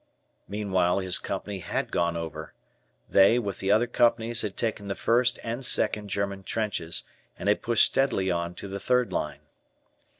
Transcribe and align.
Meanwhile 0.47 0.97
his 0.97 1.19
Company 1.19 1.59
had 1.59 1.91
gone 1.91 2.17
"over." 2.17 2.55
They, 3.07 3.37
with 3.37 3.59
the 3.59 3.69
other 3.69 3.85
companies 3.85 4.41
had 4.41 4.57
taken 4.57 4.87
the 4.87 4.95
first 4.95 5.37
and 5.43 5.63
second 5.63 6.07
German 6.07 6.41
trenches, 6.41 7.03
and 7.37 7.47
had 7.47 7.61
pushed 7.61 7.85
steadily 7.85 8.31
on 8.31 8.55
to 8.55 8.67
the 8.67 8.79
third 8.79 9.13
line. 9.13 9.41